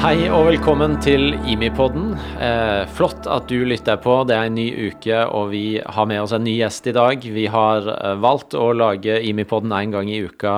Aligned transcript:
Hei 0.00 0.30
og 0.32 0.46
velkommen 0.46 0.94
til 1.04 1.34
Imipodden. 1.52 2.14
Eh, 2.40 2.86
flott 2.96 3.26
at 3.28 3.50
du 3.50 3.66
lytter 3.68 3.98
på. 4.00 4.14
Det 4.24 4.32
er 4.32 4.46
en 4.48 4.54
ny 4.56 4.64
uke, 4.88 5.18
og 5.28 5.50
vi 5.52 5.76
har 5.76 6.06
med 6.08 6.22
oss 6.22 6.32
en 6.32 6.46
ny 6.46 6.54
gjest 6.54 6.88
i 6.88 6.94
dag. 6.96 7.20
Vi 7.20 7.44
har 7.52 7.84
eh, 7.92 8.14
valgt 8.16 8.56
å 8.56 8.70
lage 8.72 9.18
Imipodden 9.28 9.74
én 9.76 9.92
gang 9.92 10.08
i 10.08 10.22
uka 10.24 10.54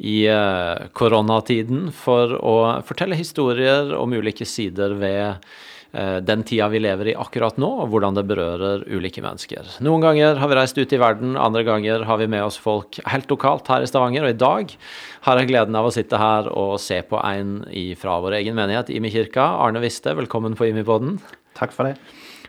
i 0.00 0.22
eh, 0.32 0.88
koronatiden 0.96 1.90
for 1.92 2.32
å 2.40 2.56
fortelle 2.88 3.20
historier 3.20 3.92
om 3.92 4.16
ulike 4.16 4.48
sider 4.48 4.96
ved 4.96 5.44
den 5.88 6.42
tida 6.44 6.66
vi 6.68 6.82
lever 6.82 7.08
i 7.08 7.14
akkurat 7.16 7.56
nå, 7.56 7.68
og 7.82 7.88
hvordan 7.88 8.16
det 8.18 8.26
berører 8.28 8.82
ulike 8.92 9.22
mennesker. 9.24 9.70
Noen 9.84 10.04
ganger 10.04 10.36
har 10.36 10.50
vi 10.50 10.58
reist 10.58 10.76
ut 10.76 10.92
i 10.92 11.00
verden, 11.00 11.32
andre 11.40 11.62
ganger 11.64 12.04
har 12.04 12.20
vi 12.20 12.28
med 12.28 12.44
oss 12.44 12.58
folk 12.60 13.00
helt 13.08 13.32
lokalt 13.32 13.70
her 13.72 13.86
i 13.86 13.88
Stavanger. 13.88 14.26
Og 14.28 14.34
i 14.34 14.38
dag 14.38 14.76
har 15.24 15.40
jeg 15.40 15.48
gleden 15.48 15.78
av 15.80 15.88
å 15.88 15.94
sitte 15.94 16.20
her 16.20 16.52
og 16.52 16.76
se 16.84 17.00
på 17.08 17.16
en 17.24 17.62
fra 17.96 18.18
vår 18.20 18.36
egen 18.42 18.58
menighet, 18.58 18.92
Imi 18.92 19.08
kirka. 19.16 19.48
Arne 19.64 19.80
Viste, 19.80 20.12
velkommen 20.18 20.58
på 20.58 20.68
Imi-podden. 20.68 21.16
Takk 21.58 21.72
for 21.72 21.88
det. 21.88 21.96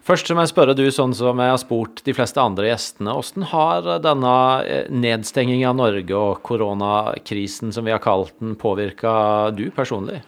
Først 0.09 0.31
må 0.33 0.41
jeg 0.41 0.49
spørre 0.53 0.73
du, 0.73 0.87
sånn 0.93 1.11
som 1.13 1.37
jeg 1.37 1.51
har 1.51 1.59
spurt 1.61 1.99
de 2.05 2.13
fleste 2.17 2.41
andre 2.41 2.71
gjestene, 2.71 3.13
hvordan 3.13 3.47
har 3.51 3.89
denne 4.01 4.35
eh, 4.65 4.87
nedstengingen 4.89 5.69
av 5.69 5.77
Norge 5.77 6.17
og 6.17 6.39
koronakrisen, 6.47 7.73
som 7.75 7.85
vi 7.85 7.93
har 7.93 8.01
kalt 8.01 8.33
den, 8.41 8.55
påvirka 8.57 9.11
du 9.53 9.67
personlig? 9.75 10.23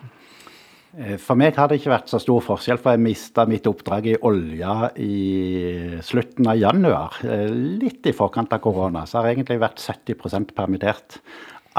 Eh, 0.98 1.16
for 1.22 1.40
meg 1.40 1.56
har 1.56 1.70
det 1.72 1.80
ikke 1.80 1.94
vært 1.94 2.12
så 2.12 2.20
stor 2.22 2.44
forskjell, 2.44 2.80
for 2.82 2.96
jeg 2.96 3.04
mista 3.04 3.46
mitt 3.50 3.68
oppdrag 3.70 4.10
i 4.12 4.18
olja 4.28 4.92
i 5.00 5.98
slutten 6.04 6.50
av 6.52 6.60
januar. 6.60 7.22
Eh, 7.24 7.48
litt 7.82 8.08
i 8.10 8.16
forkant 8.16 8.52
av 8.54 8.62
korona. 8.64 9.06
Så 9.08 9.20
har 9.20 9.30
jeg 9.30 9.40
egentlig 9.40 9.62
vært 9.64 9.80
70% 9.80 10.54
permittert 10.58 11.22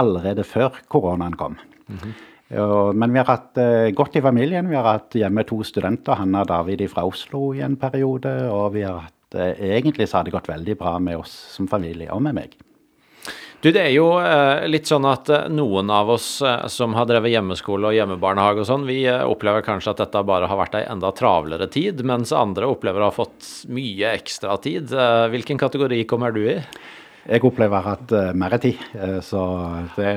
allerede 0.00 0.46
før 0.48 0.80
koronaen 0.88 1.36
kom. 1.36 1.58
Mm 1.88 1.98
-hmm. 1.98 2.92
Men 2.94 3.12
vi 3.12 3.18
har 3.18 3.24
hatt 3.24 3.56
eh, 3.58 3.90
godt 3.90 4.16
i 4.16 4.20
familien. 4.20 4.68
Vi 4.68 4.76
har 4.76 4.84
hatt 4.84 5.14
hjemme 5.14 5.42
to 5.44 5.62
studenter, 5.62 6.14
Hanna 6.14 6.40
og 6.40 6.48
David 6.48 6.90
fra 6.90 7.06
Oslo 7.06 7.54
i 7.54 7.60
en 7.60 7.76
periode. 7.76 8.50
Og 8.50 8.74
vi 8.74 8.82
har 8.82 8.98
hatt, 8.98 9.58
egentlig 9.58 10.08
så 10.08 10.16
har 10.16 10.24
det 10.24 10.32
gått 10.32 10.48
veldig 10.48 10.78
bra 10.78 10.98
med 10.98 11.16
oss 11.16 11.30
som 11.30 11.66
familie, 11.66 12.12
og 12.12 12.22
med 12.22 12.34
meg. 12.34 12.56
Du, 13.62 13.68
det 13.70 13.78
er 13.78 13.92
jo 13.94 14.08
eh, 14.18 14.64
litt 14.66 14.88
sånn 14.90 15.04
at 15.06 15.28
eh, 15.30 15.44
noen 15.54 15.90
av 15.94 16.08
oss 16.10 16.40
eh, 16.42 16.64
som 16.66 16.96
har 16.98 17.06
drevet 17.06 17.30
hjemmeskole 17.30 17.92
og 17.92 17.94
hjemmebarnehage 17.94 18.64
og 18.64 18.66
sånn, 18.66 18.88
vi 18.88 19.04
opplever 19.06 19.62
kanskje 19.62 19.92
at 19.92 20.00
dette 20.02 20.22
bare 20.26 20.48
har 20.50 20.58
vært 20.58 20.74
ei 20.80 20.82
enda 20.90 21.12
travlere 21.14 21.68
tid, 21.70 22.02
mens 22.02 22.34
andre 22.34 22.66
opplever 22.66 23.04
å 23.04 23.12
ha 23.12 23.14
fått 23.14 23.46
mye 23.70 24.16
ekstra 24.16 24.56
tid. 24.64 24.90
Hvilken 25.30 25.60
kategori 25.62 26.00
kommer 26.10 26.34
du 26.34 26.40
i? 26.42 26.56
Jeg 27.30 27.44
opplever 27.46 27.78
at 27.78 27.84
ha 27.86 27.92
hatt 27.94 28.14
uh, 28.18 28.32
mer 28.34 28.56
tid, 28.58 28.82
så 29.22 29.42
det 29.94 30.10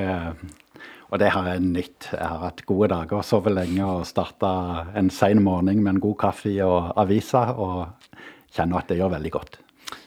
og 1.14 1.20
det 1.22 1.30
har 1.36 1.52
jeg 1.52 1.62
nytt. 1.62 2.08
Jeg 2.16 2.26
har 2.26 2.42
hatt 2.48 2.64
gode 2.66 2.90
dager, 2.90 3.22
sovet 3.24 3.54
lenge 3.54 3.86
og 3.86 4.08
starta 4.10 4.50
en 4.98 5.14
sen 5.14 5.44
morgen 5.46 5.84
med 5.86 5.94
en 5.94 6.02
god 6.08 6.18
kaffe 6.26 6.56
og 6.66 6.96
aviser, 6.98 7.54
og 7.54 8.26
kjenner 8.58 8.82
at 8.82 8.90
det 8.90 8.98
gjør 9.04 9.14
veldig 9.14 9.34
godt. 9.38 9.60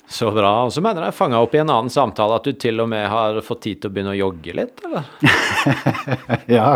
Så 0.09 0.31
bra. 0.33 0.53
Og 0.65 0.73
så 0.73 0.81
mener 0.85 1.05
jeg 1.05 1.17
fanga 1.19 1.41
opp 1.45 1.55
i 1.55 1.61
en 1.61 1.69
annen 1.69 1.93
samtale 1.93 2.39
at 2.39 2.47
du 2.49 2.57
til 2.57 2.81
og 2.81 2.89
med 2.89 3.05
har 3.13 3.41
fått 3.45 3.67
tid 3.67 3.83
til 3.83 3.91
å 3.91 3.95
begynne 3.95 4.15
å 4.15 4.19
jogge 4.19 4.55
litt, 4.57 4.81
eller? 4.89 5.05
ja. 6.59 6.71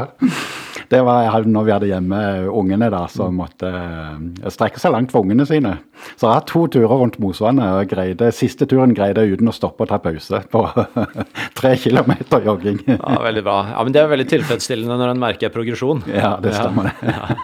Det 0.93 1.01
var 1.07 1.47
når 1.49 1.65
vi 1.65 1.73
hadde 1.73 1.89
hjemme 1.89 2.19
ungene, 2.53 2.91
da, 2.93 3.07
som 3.09 3.39
måtte 3.41 3.69
uh, 3.73 4.51
strekke 4.53 4.81
seg 4.81 4.93
langt 4.93 5.13
for 5.15 5.25
ungene 5.25 5.47
sine. 5.49 5.79
Så 6.19 6.27
jeg 6.27 6.35
har 6.35 6.45
to 6.51 6.67
turer 6.75 6.93
rundt 7.01 7.17
Mosvannet, 7.23 7.79
og 7.79 7.89
greide, 7.89 8.29
siste 8.37 8.69
turen 8.69 8.93
greide 8.97 9.25
jeg 9.25 9.39
uten 9.39 9.49
å 9.49 9.55
stoppe 9.57 9.87
og 9.87 9.89
ta 9.93 9.97
pause 10.03 10.43
på 10.53 10.65
tre 11.59 11.73
kilometer 11.81 12.45
jogging. 12.45 12.83
ja, 12.91 13.15
Veldig 13.25 13.45
bra. 13.47 13.57
Ja, 13.73 13.87
men 13.87 13.97
Det 13.97 14.03
er 14.03 14.13
veldig 14.13 14.29
tilfredsstillende 14.35 14.99
når 15.01 15.15
en 15.15 15.25
merker 15.25 15.55
progresjon. 15.55 16.05
Ja, 16.13 16.35
det 16.43 16.53
stemmer 16.59 16.91
det. 16.91 17.17
Ja. 17.17 17.41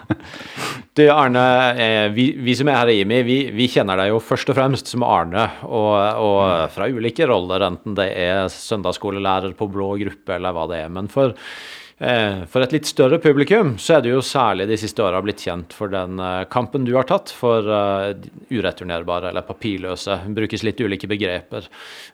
Du 0.99 1.05
Arne, 1.15 1.43
eh, 1.79 2.09
vi, 2.11 2.33
vi, 2.43 2.53
som 2.59 2.69
er 2.69 2.81
her 2.81 2.91
i 2.91 3.01
IMI, 3.05 3.23
vi, 3.23 3.39
vi, 3.55 3.69
kjenner 3.71 4.01
deg 4.01 4.11
jo 4.11 4.21
først 4.21 4.51
og 4.51 4.59
fremst 4.59 4.91
som 4.91 5.05
Arne, 5.07 5.45
og, 5.65 5.93
og 6.21 6.73
fra 6.75 6.89
ulike 6.91 7.25
roller, 7.31 7.65
enten 7.71 7.97
det 7.97 8.11
er 8.19 8.51
søndagsskolelærer 8.53 9.55
på 9.57 9.71
blå 9.73 9.93
gruppe 10.03 10.37
eller 10.37 10.57
hva 10.57 10.67
det 10.69 10.83
er. 10.83 10.91
Men 10.93 11.09
for 11.13 11.33
Eh, 11.33 11.88
for 11.99 12.63
et 12.63 12.75
litt 12.77 12.87
større 12.87 13.19
publikum 13.19 13.73
så 13.83 13.97
er 13.97 14.05
du 14.05 14.13
jo 14.13 14.21
særlig 14.23 14.69
de 14.71 14.77
siste 14.79 15.03
åra 15.03 15.19
blitt 15.25 15.43
kjent 15.43 15.73
for 15.75 15.91
den 15.91 16.21
eh, 16.23 16.45
kampen 16.47 16.85
du 16.87 16.93
har 16.95 17.09
tatt 17.09 17.33
for 17.35 17.67
uh, 17.67 18.13
ureturnerbare 18.55 19.33
eller 19.33 19.47
papirløse. 19.47 20.21
Brukes 20.37 20.63
litt 20.63 20.79
ulike 20.79 21.11
begreper. 21.11 21.67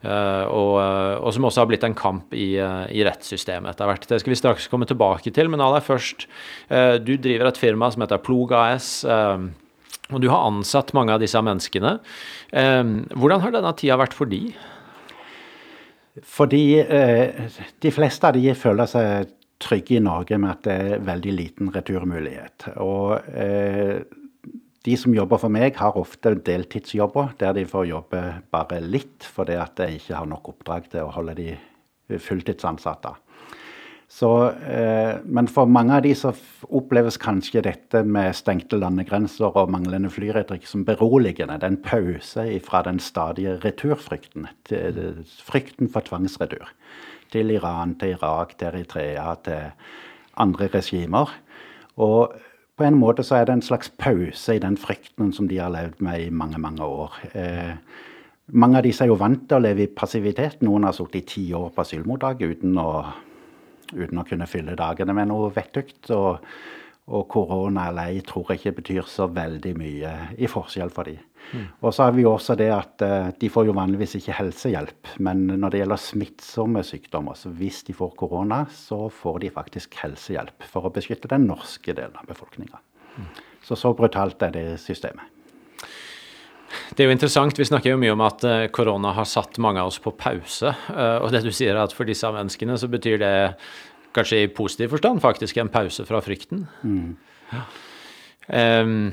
Og, 0.04 0.74
og, 0.78 1.28
som 1.32 1.46
også 1.48 1.62
har 1.62 1.68
blitt 1.68 1.84
en 1.86 1.96
kamp 1.96 2.32
i, 2.36 2.54
i, 2.56 3.04
rettssystemet 3.04 3.72
etter 3.72 3.88
hvert. 3.88 4.06
Det 4.08 4.18
skal 4.20 4.32
vi 4.32 4.38
straks 4.40 4.68
komme 4.72 4.88
tilbake 4.88 5.32
til, 5.34 5.48
men 5.52 5.62
aller 5.64 5.84
først. 5.84 6.26
Du 7.04 7.12
driver 7.20 7.48
et 7.48 7.60
firma 7.60 7.88
som 7.92 8.04
heter 8.04 8.20
Plog 8.24 8.52
AS. 8.56 8.90
Og 9.00 10.20
du 10.20 10.28
har 10.32 10.44
ansatt 10.50 10.92
mange 10.96 11.14
av 11.16 11.24
disse 11.24 11.40
menneskene. 11.40 11.96
Hvordan 12.52 13.44
har 13.44 13.56
denne 13.56 13.72
tida 13.80 13.98
vært 14.00 14.16
for 14.16 14.30
de? 14.30 14.42
Fordi 16.22 16.78
eh, 16.78 17.48
de 17.82 17.90
fleste 17.90 18.28
av 18.28 18.36
de 18.36 18.52
føler 18.54 18.90
seg 18.90 19.32
trygge 19.64 19.98
i 19.98 20.04
Norge 20.04 20.38
med 20.40 20.52
at 20.52 20.66
det 20.66 20.76
er 20.76 21.06
veldig 21.06 21.34
liten 21.34 21.72
returmulighet. 21.74 22.68
Og 22.82 23.16
eh, 23.32 24.04
de 24.84 24.96
som 25.00 25.14
jobber 25.16 25.40
for 25.40 25.52
meg, 25.52 25.78
har 25.80 25.96
ofte 25.96 26.34
deltidsjobber 26.44 27.34
der 27.40 27.56
de 27.56 27.64
får 27.68 27.88
jobbe 27.88 28.22
bare 28.52 28.82
litt 28.84 29.24
fordi 29.24 29.56
at 29.60 29.80
jeg 29.80 30.00
ikke 30.00 30.18
har 30.18 30.28
nok 30.28 30.52
oppdrag 30.54 30.90
til 30.92 31.06
å 31.06 31.14
holde 31.14 31.38
de 31.40 31.54
fulltidsansatte. 32.20 33.14
Så, 34.14 34.28
eh, 34.50 35.16
men 35.24 35.48
for 35.50 35.66
mange 35.66 35.96
av 35.96 36.04
de 36.04 36.12
så 36.14 36.30
oppleves 36.68 37.16
kanskje 37.18 37.64
dette 37.64 38.04
med 38.04 38.36
stengte 38.36 38.76
landegrenser 38.78 39.56
og 39.56 39.72
manglende 39.72 40.12
flyretrykk 40.12 40.68
som 40.68 40.84
beroligende. 40.86 41.56
Det 41.58 41.66
er 41.66 41.72
en 41.72 41.80
pause 41.82 42.44
fra 42.62 42.84
den 42.86 43.00
stadige 43.02 43.56
returfrykten. 43.64 44.46
Frykten 45.48 45.90
for 45.90 46.06
tvangsretur 46.06 46.68
til 47.34 47.52
Iran, 47.54 47.96
til 47.98 48.14
Irak, 48.14 48.54
til 48.58 48.70
Eritrea, 48.70 49.34
til 49.44 49.92
andre 50.40 50.70
regimer. 50.72 51.34
Og 52.00 52.34
på 52.74 52.86
en 52.86 52.96
måte 52.98 53.22
så 53.22 53.38
er 53.38 53.46
det 53.46 53.58
en 53.58 53.62
slags 53.62 53.90
pause 53.98 54.56
i 54.56 54.62
den 54.62 54.76
frykten 54.80 55.32
som 55.34 55.48
de 55.50 55.60
har 55.62 55.70
levd 55.70 56.00
med 56.02 56.26
i 56.26 56.30
mange, 56.30 56.58
mange 56.58 56.82
år. 56.82 57.18
Eh, 57.34 57.74
mange 58.54 58.78
av 58.78 58.86
disse 58.86 59.04
er 59.04 59.12
jo 59.12 59.18
vant 59.20 59.46
til 59.48 59.58
å 59.58 59.62
leve 59.62 59.84
i 59.84 59.92
passivitet. 59.94 60.62
Noen 60.66 60.88
har 60.88 60.96
sittet 60.96 61.20
i 61.22 61.28
ti 61.34 61.44
år 61.54 61.70
på 61.74 61.84
asylmottak 61.84 62.42
uten 62.42 62.78
å, 62.82 62.88
uten 63.94 64.20
å 64.20 64.26
kunne 64.26 64.48
fylle 64.50 64.74
dagene 64.78 65.14
med 65.16 65.30
noe 65.30 65.52
vettugt. 65.54 66.10
Og, 66.16 66.42
og 67.04 67.26
korona 67.28 67.90
eller 67.90 68.14
ei 68.14 68.20
tror 68.24 68.48
jeg 68.48 68.62
ikke 68.62 68.78
betyr 68.78 69.08
så 69.10 69.26
veldig 69.28 69.72
mye 69.76 70.12
i 70.40 70.48
forskjell 70.48 70.92
for 70.92 71.10
dem. 71.10 71.20
Mm. 71.52 71.66
Og 71.84 71.92
så 71.92 72.06
har 72.06 72.14
vi 72.16 72.24
også 72.24 72.56
det 72.56 72.70
at 72.72 73.04
uh, 73.04 73.28
de 73.36 73.50
får 73.52 73.68
jo 73.68 73.74
vanligvis 73.76 74.16
ikke 74.16 74.38
helsehjelp. 74.38 75.10
Men 75.26 75.44
når 75.52 75.74
det 75.74 75.82
gjelder 75.82 76.00
smittsomme 76.00 76.84
sykdommer, 76.86 77.36
så 77.36 77.52
hvis 77.52 77.82
de 77.84 77.96
får 77.96 78.14
korona, 78.16 78.62
så 78.72 79.10
får 79.12 79.42
de 79.44 79.52
faktisk 79.52 80.00
helsehjelp 80.00 80.64
for 80.70 80.88
å 80.88 80.94
beskytte 80.94 81.28
den 81.34 81.44
norske 81.50 81.92
delen 81.92 82.16
av 82.16 82.30
befolkninga. 82.30 82.80
Mm. 83.18 83.30
Så 83.64 83.76
så 83.76 83.92
brutalt 83.96 84.42
er 84.42 84.56
det 84.56 84.66
systemet. 84.80 85.28
Det 86.94 87.04
er 87.04 87.08
jo 87.08 87.14
interessant. 87.14 87.58
Vi 87.58 87.66
snakker 87.68 87.92
jo 87.92 88.00
mye 88.00 88.14
om 88.14 88.22
at 88.24 88.44
eh, 88.48 88.66
korona 88.74 89.12
har 89.14 89.28
satt 89.28 89.60
mange 89.62 89.82
av 89.82 89.92
oss 89.92 90.00
på 90.02 90.12
pause. 90.18 90.72
Eh, 90.90 91.18
og 91.20 91.30
det 91.34 91.44
du 91.44 91.52
sier 91.54 91.74
er 91.74 91.84
at 91.84 91.94
for 91.94 92.08
disse 92.08 92.28
menneskene 92.34 92.78
så 92.80 92.88
betyr 92.90 93.20
det 93.22 93.34
kanskje 94.14 94.44
i 94.44 94.52
positiv 94.54 94.94
forstand 94.94 95.22
faktisk 95.24 95.58
en 95.60 95.72
pause 95.72 96.06
fra 96.08 96.20
frykten. 96.24 96.66
Mm. 96.82 97.16
Ja. 97.52 97.64
Um, 98.84 99.12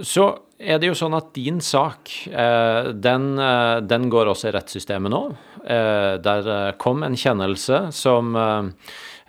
så 0.00 0.26
er 0.62 0.78
det 0.80 0.88
jo 0.88 0.96
sånn 0.96 1.16
at 1.16 1.32
din 1.36 1.60
sak, 1.64 2.10
eh, 2.30 2.92
den, 2.94 3.38
eh, 3.38 3.80
den 3.84 4.08
går 4.12 4.30
også 4.30 4.48
i 4.48 4.54
rettssystemet 4.56 5.12
nå. 5.12 5.22
Eh, 5.66 6.16
der 6.22 6.72
kom 6.78 7.02
en 7.02 7.18
kjennelse 7.18 7.92
som 7.92 8.32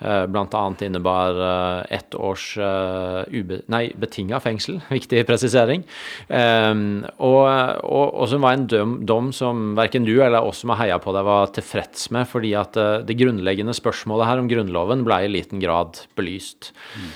Bl.a. 0.03 0.63
innebar 0.85 1.39
eh, 1.47 1.95
ett 1.97 2.15
års 2.15 2.57
eh, 2.57 3.23
ube, 3.31 3.61
nei, 3.71 3.85
betinga 3.99 4.39
fengsel, 4.43 4.81
viktig 4.97 5.23
presisering. 5.29 5.85
Og, 6.33 7.43
og, 7.43 8.05
og, 8.07 8.23
som 8.31 8.45
var 8.45 8.57
en 8.57 8.67
dom, 8.69 8.95
dom 9.07 9.31
som 9.35 9.73
verken 9.77 10.07
du 10.07 10.13
eller 10.17 10.43
oss 10.43 10.63
som 10.63 10.73
har 10.73 10.83
heia 10.83 10.99
på 11.01 11.13
deg, 11.15 11.25
var 11.27 11.51
tilfreds 11.55 12.09
med, 12.15 12.27
fordi 12.29 12.53
at 12.57 12.77
det 13.07 13.17
grunnleggende 13.19 13.75
spørsmålet 13.75 14.29
her 14.29 14.41
om 14.41 14.49
Grunnloven 14.51 15.03
ble 15.07 15.21
i 15.25 15.31
liten 15.31 15.61
grad 15.63 16.03
belyst. 16.17 16.71
Mm. 16.95 17.09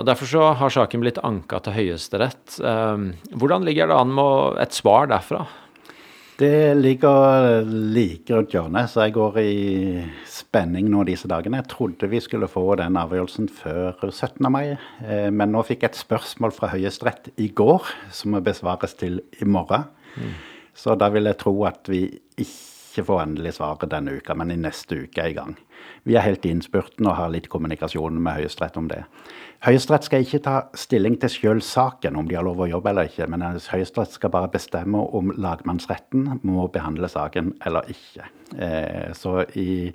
Og 0.00 0.06
Derfor 0.08 0.30
så 0.30 0.52
har 0.58 0.74
saken 0.74 1.02
blitt 1.04 1.20
anka 1.24 1.62
til 1.64 1.76
Høyesterett. 1.76 2.58
Hvordan 2.58 3.66
ligger 3.68 3.90
det 3.90 3.98
an 3.98 4.14
med 4.16 4.62
et 4.62 4.76
svar 4.76 5.10
derfra? 5.10 5.44
Det 6.42 6.74
ligger 6.74 7.62
like 7.94 8.34
rundt 8.34 8.50
hjørnet, 8.50 8.90
så 8.90 9.04
jeg 9.04 9.14
går 9.14 9.36
i 9.38 9.52
spenning 10.26 10.88
nå 10.90 11.04
disse 11.06 11.28
dagene. 11.30 11.60
Jeg 11.60 11.70
trodde 11.70 12.08
vi 12.10 12.18
skulle 12.24 12.48
få 12.50 12.64
den 12.80 12.98
avgjørelsen 12.98 13.46
før 13.46 14.00
17. 14.08 14.48
mai, 14.50 14.72
eh, 15.06 15.28
men 15.30 15.54
nå 15.54 15.62
fikk 15.68 15.84
jeg 15.84 15.92
et 15.92 16.00
spørsmål 16.00 16.54
fra 16.56 16.72
Høyesterett 16.72 17.30
i 17.38 17.46
går 17.54 17.86
som 18.10 18.34
må 18.34 18.42
besvares 18.42 18.98
til 18.98 19.20
i 19.38 19.46
morgen. 19.46 19.86
Mm. 20.16 20.34
Så 20.74 20.98
da 20.98 21.12
vil 21.14 21.30
jeg 21.30 21.38
tro 21.44 21.54
at 21.68 21.86
vi 21.92 22.08
ikke 22.34 22.71
får 23.00 23.22
endelig 23.22 23.54
svaret 23.56 23.88
denne 23.88 24.18
uka, 24.20 24.34
men 24.36 24.52
i 24.52 24.58
neste 24.60 25.06
uke 25.06 25.22
er 25.22 25.30
i 25.32 25.36
gang. 25.38 25.54
Vi 26.04 26.18
er 26.18 26.26
helt 26.26 26.44
i 26.44 26.50
innspurten 26.52 27.08
og 27.08 27.16
har 27.16 27.32
litt 27.32 27.48
kommunikasjon 27.48 28.18
med 28.20 28.42
Høyesterett 28.42 28.76
om 28.76 28.90
det. 28.90 29.00
Høyesterett 29.64 30.04
skal 30.04 30.26
ikke 30.26 30.42
ta 30.44 30.56
stilling 30.76 31.16
til 31.22 31.32
sjøl 31.32 31.62
saken, 31.64 32.18
om 32.20 32.28
de 32.28 32.36
har 32.36 32.44
lov 32.44 32.60
å 32.60 32.68
jobbe 32.68 32.92
eller 32.92 33.08
ikke, 33.08 33.30
men 33.32 33.46
Høyesterett 33.46 34.12
skal 34.12 34.34
bare 34.34 34.50
bestemme 34.52 35.00
om 35.16 35.32
lagmannsretten 35.32 36.42
må 36.44 36.66
behandle 36.74 37.08
saken 37.08 37.54
eller 37.64 37.88
ikke. 37.94 38.28
Eh, 38.58 39.08
så 39.16 39.46
i, 39.56 39.94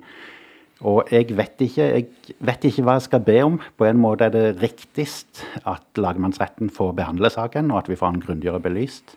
og 0.88 1.12
jeg 1.12 1.30
vet, 1.36 1.60
ikke, 1.68 1.86
jeg 1.86 2.34
vet 2.50 2.66
ikke 2.68 2.86
hva 2.86 2.98
jeg 2.98 3.06
skal 3.08 3.24
be 3.26 3.38
om. 3.44 3.60
På 3.78 3.86
en 3.88 4.00
måte 4.00 4.28
er 4.28 4.34
det 4.34 4.58
riktigst 4.62 5.44
at 5.66 6.00
lagmannsretten 6.00 6.70
får 6.74 6.96
behandle 6.98 7.30
saken, 7.34 7.72
og 7.72 7.84
at 7.84 7.92
vi 7.92 7.98
får 7.98 8.16
den 8.16 8.24
grundigere 8.26 8.62
belyst. 8.62 9.16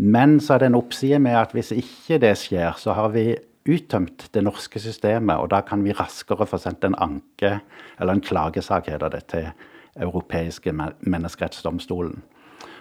Men 0.00 0.38
så 0.40 0.54
er 0.54 0.62
det 0.62 0.70
en 0.70 0.78
oppside 0.78 1.18
med 1.20 1.36
at 1.36 1.52
hvis 1.52 1.74
ikke 1.76 2.20
det 2.22 2.32
skjer, 2.40 2.72
så 2.80 2.94
har 2.96 3.10
vi 3.12 3.34
uttømt 3.68 4.30
det 4.32 4.42
norske 4.46 4.80
systemet, 4.80 5.36
og 5.36 5.50
da 5.52 5.60
kan 5.66 5.82
vi 5.84 5.92
raskere 5.92 6.46
få 6.48 6.56
sendt 6.62 6.86
en 6.88 6.96
anke, 6.96 7.58
eller 8.00 8.16
en 8.16 8.24
klagesak, 8.24 8.88
heter 8.88 9.12
det, 9.12 9.26
til 9.28 9.50
europeiske 10.00 10.72
menneskerettsdomstolen. 10.72 12.22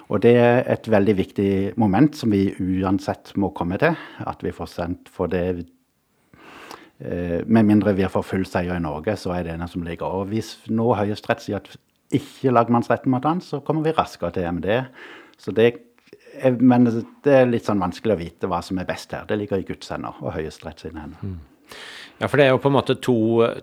Og 0.09 0.23
det 0.23 0.31
er 0.41 0.63
et 0.71 0.87
veldig 0.89 1.15
viktig 1.17 1.49
moment 1.77 2.15
som 2.17 2.31
vi 2.33 2.47
uansett 2.55 3.35
må 3.37 3.51
komme 3.53 3.77
til. 3.81 3.97
At 4.25 4.41
vi 4.41 4.53
får 4.55 4.71
sendt 4.71 5.11
for 5.13 5.29
det 5.29 5.67
eh, 6.99 7.45
Med 7.45 7.63
mindre 7.67 7.93
vi 7.93 8.07
får 8.09 8.25
full 8.25 8.45
seier 8.45 8.79
i 8.79 8.81
Norge, 8.81 9.15
så 9.17 9.35
er 9.35 9.43
det 9.43 9.53
en 9.53 9.67
som 9.67 9.83
ligger. 9.85 10.07
Og 10.07 10.31
hvis 10.31 10.55
nå 10.67 10.95
Høyesterett 10.97 11.45
sier 11.45 11.61
at 11.61 11.77
ikke 12.09 12.55
lagmannsretten 12.55 13.11
må 13.11 13.19
ta 13.21 13.35
den, 13.35 13.41
så 13.45 13.59
kommer 13.61 13.85
vi 13.85 13.93
raskere 13.93 14.31
til 14.33 14.49
EMD. 14.49 14.69
Så 15.37 15.53
det 15.53 15.88
men 16.59 16.87
det 17.25 17.33
er 17.33 17.49
litt 17.49 17.67
sånn 17.67 17.81
vanskelig 17.81 18.15
å 18.15 18.19
vite 18.19 18.49
hva 18.49 18.61
som 18.65 18.79
er 18.81 18.87
best 18.89 19.13
her. 19.15 19.25
Det 19.29 19.37
ligger 19.39 19.61
i 19.61 19.67
Guds 19.67 19.91
hender 19.93 20.19
og 20.21 20.33
Høyesterett 20.35 20.83
sine 20.83 21.03
hender. 21.03 21.23
Mm. 21.23 21.39
Ja, 22.19 22.27
for 22.27 22.39
det 22.39 22.45
er 22.45 22.53
jo 22.53 22.61
på 22.61 22.69
en 22.71 22.75
måte 22.75 22.97
to, 22.99 23.17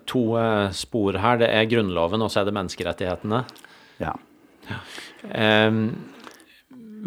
to 0.09 0.21
eh, 0.41 0.67
spor 0.73 1.19
her. 1.21 1.41
Det 1.41 1.49
er 1.53 1.69
Grunnloven, 1.69 2.23
og 2.25 2.31
så 2.33 2.41
er 2.41 2.47
det 2.47 2.55
menneskerettighetene. 2.57 3.43
Ja. 4.01 4.15
ja. 4.69 4.79
Um, 5.69 5.83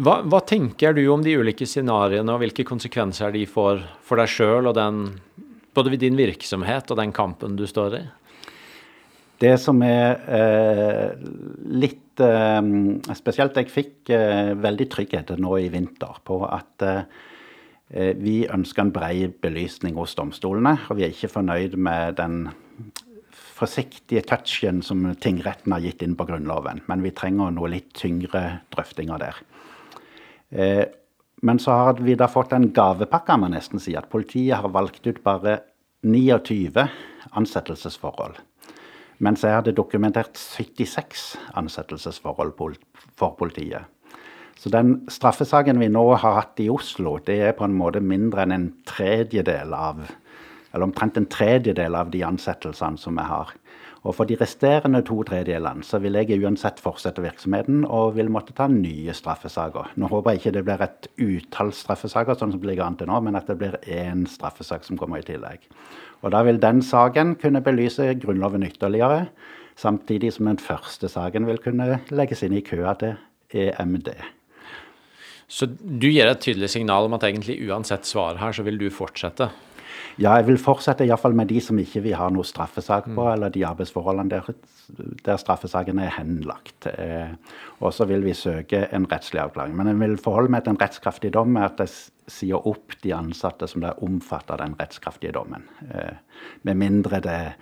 hva, 0.01 0.21
hva, 0.23 0.39
tenker 0.47 0.95
du 0.95 1.03
om 1.11 1.23
de 1.25 1.35
ulike 1.35 1.67
scenarioene, 1.67 2.31
og 2.31 2.45
hvilke 2.45 2.65
konsekvenser 2.67 3.35
de 3.35 3.43
får 3.49 3.83
for 4.07 4.21
deg 4.21 4.31
sjøl 4.31 4.71
og 4.71 4.77
den, 4.77 5.03
både 5.75 5.99
din 5.99 6.19
virksomhet 6.19 6.91
og 6.91 7.01
den 7.01 7.11
kampen 7.15 7.59
du 7.59 7.67
står 7.67 7.99
i? 7.99 8.03
Det 9.41 9.55
som 9.59 9.81
er 9.83 10.21
eh, 10.29 11.13
litt 11.73 11.97
eh, 11.97 12.10
spesielt 13.17 13.57
Jeg 13.57 13.71
fikk 13.71 14.11
eh, 14.13 14.53
veldig 14.57 14.87
trygghet 14.91 15.33
nå 15.41 15.57
i 15.59 15.69
vinter 15.73 16.19
på 16.27 16.41
at 16.47 16.85
eh, 16.87 18.13
vi 18.17 18.41
ønsker 18.47 18.85
en 18.85 18.93
bred 18.95 19.37
belysning 19.43 19.97
hos 19.99 20.15
domstolene. 20.15 20.77
Og 20.89 20.99
vi 20.99 21.05
er 21.05 21.11
ikke 21.13 21.33
fornøyd 21.33 21.75
med 21.75 22.15
den 22.21 22.45
forsiktige 23.61 24.23
touchen 24.25 24.81
som 24.85 25.03
tingretten 25.21 25.73
har 25.75 25.83
gitt 25.83 26.01
inn 26.05 26.15
på 26.17 26.25
Grunnloven. 26.29 26.81
Men 26.89 27.03
vi 27.05 27.13
trenger 27.15 27.51
noe 27.53 27.69
litt 27.73 27.91
tyngre 27.97 28.61
drøftinger 28.73 29.21
der. 29.21 29.41
Eh, 30.51 30.85
men 31.41 31.59
så 31.59 31.75
har 31.77 32.01
vi 32.01 32.15
da 32.17 32.27
fått 32.29 32.53
en 32.53 32.69
gavepakke, 32.73 33.37
må 33.37 33.49
nesten 33.51 33.81
si. 33.81 33.95
At 33.97 34.11
politiet 34.11 34.61
har 34.61 34.73
valgt 34.73 35.07
ut 35.07 35.21
bare 35.25 35.59
29 36.05 36.87
ansettelsesforhold. 37.37 38.39
Mens 39.21 39.43
jeg 39.45 39.53
hadde 39.53 39.75
dokumentert 39.77 40.39
76 40.39 41.35
ansettelsesforhold 41.59 42.55
for 42.57 43.35
politiet. 43.37 43.85
Så 44.57 44.69
den 44.73 45.03
straffesaken 45.09 45.79
vi 45.81 45.89
nå 45.89 46.03
har 46.21 46.35
hatt 46.39 46.59
i 46.61 46.69
Oslo, 46.69 47.15
det 47.25 47.37
er 47.41 47.55
på 47.57 47.65
en 47.65 47.77
måte 47.77 48.01
mindre 48.01 48.45
enn 48.45 48.55
en 48.57 48.67
tredjedel 48.89 49.73
av 49.77 50.03
Eller 50.71 50.85
omtrent 50.87 51.17
en 51.19 51.25
tredjedel 51.27 51.95
av 51.99 52.13
de 52.13 52.21
ansettelsene 52.23 52.97
som 52.97 53.17
jeg 53.19 53.27
har. 53.27 53.49
Og 54.01 54.15
for 54.17 54.25
de 54.25 54.33
resterende 54.39 55.03
to 55.05 55.19
tredjedelene 55.27 55.85
så 55.85 55.99
vil 56.01 56.17
jeg 56.17 56.39
uansett 56.41 56.79
fortsette 56.81 57.21
virksomheten 57.21 57.83
og 57.85 58.15
vil 58.15 58.31
måtte 58.33 58.55
ta 58.57 58.65
nye 58.71 59.13
straffesaker. 59.13 59.93
Nå 60.01 60.09
håper 60.09 60.33
jeg 60.33 60.41
ikke 60.41 60.55
det 60.55 60.63
blir 60.65 60.83
et 60.87 61.09
utall 61.21 61.69
straffesaker, 61.77 62.37
sånn 62.37 62.55
som 62.55 62.63
det 62.63 62.71
ligger 62.71 62.87
an 62.87 62.97
til 62.97 63.11
nå, 63.11 63.19
men 63.21 63.37
at 63.37 63.51
det 63.51 63.59
blir 63.61 63.77
én 63.85 64.25
straffesak 64.29 64.87
som 64.87 64.97
kommer 64.97 65.21
i 65.21 65.27
tillegg. 65.27 65.69
Og 66.25 66.33
Da 66.33 66.41
vil 66.45 66.57
den 66.61 66.81
saken 66.81 67.35
kunne 67.41 67.61
belyse 67.61 68.13
Grunnloven 68.21 68.65
ytterligere, 68.65 69.27
samtidig 69.77 70.33
som 70.33 70.49
den 70.49 70.61
første 70.61 71.09
saken 71.09 71.45
vil 71.45 71.61
kunne 71.61 72.01
legges 72.09 72.41
inn 72.43 72.57
i 72.57 72.65
køa 72.65 72.97
til 72.97 73.17
EMD. 73.53 74.13
Så 75.51 75.67
du 75.67 76.07
gir 76.07 76.25
et 76.25 76.41
tydelig 76.41 76.69
signal 76.71 77.05
om 77.05 77.17
at 77.17 77.25
egentlig 77.27 77.59
uansett 77.67 78.07
svar 78.07 78.37
her, 78.39 78.53
så 78.55 78.63
vil 78.63 78.79
du 78.79 78.89
fortsette? 78.89 79.49
Ja, 80.21 80.35
jeg 80.37 80.47
vil 80.49 80.59
fortsette 80.61 81.05
iallfall 81.07 81.35
med 81.37 81.49
de 81.51 81.61
som 81.63 81.79
ikke 81.81 82.03
vi 82.05 82.13
har 82.17 82.31
noe 82.33 82.45
straffesak 82.47 83.07
på, 83.09 83.17
mm. 83.19 83.31
eller 83.33 83.53
de 83.53 83.63
arbeidsforholdene 83.67 84.31
der, 84.31 84.49
der 85.25 85.41
straffesaken 85.41 86.01
er 86.03 86.13
henlagt. 86.17 86.87
Eh, 86.91 87.33
og 87.79 87.93
så 87.95 88.07
vil 88.09 88.25
vi 88.25 88.35
søke 88.37 88.85
en 88.91 89.07
rettslig 89.11 89.41
avklaring. 89.43 89.75
Men 89.77 89.91
jeg 89.91 90.01
vil 90.03 90.17
forholde 90.21 90.53
meg 90.53 90.65
til 90.65 90.75
en 90.75 90.81
rettskraftig 90.81 91.33
dom 91.37 91.53
med 91.55 91.69
at 91.69 91.85
jeg 91.85 92.31
sier 92.31 92.67
opp 92.69 92.97
de 93.03 93.15
ansatte 93.15 93.69
som 93.71 93.85
er 93.87 94.03
omfattet 94.03 94.55
av 94.55 94.63
den 94.63 94.77
rettskraftige 94.79 95.35
dommen. 95.37 95.67
Eh, 95.89 96.15
med 96.67 96.81
mindre 96.81 97.23
det 97.23 97.37
er 97.47 97.55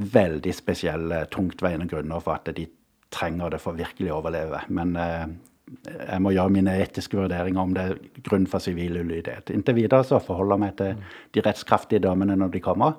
veldig 0.00 0.52
spesielle, 0.54 1.24
tungtveiende 1.34 1.88
grunner 1.90 2.22
for 2.22 2.38
at 2.38 2.52
de 2.56 2.68
trenger 3.10 3.56
det 3.56 3.60
for 3.62 3.78
virkelig 3.78 4.12
å 4.12 4.20
overleve. 4.20 4.62
Men 4.70 4.96
eh, 4.96 5.26
jeg 5.86 6.22
må 6.22 6.32
gjøre 6.34 6.52
mine 6.54 6.74
etiske 6.82 7.18
vurderinger 7.18 7.62
om 7.62 7.74
det 7.76 7.82
er 7.86 8.22
grunn 8.26 8.46
for 8.50 8.62
sivil 8.62 8.98
ulydighet. 9.00 9.52
Inntil 9.54 9.78
videre 9.78 10.06
så 10.06 10.20
forholder 10.22 10.56
jeg 10.56 10.64
meg 10.64 10.78
til 10.80 11.04
de 11.36 11.44
rettskraftige 11.46 12.04
dømmene 12.06 12.38
når 12.40 12.54
de 12.56 12.64
kommer, 12.64 12.96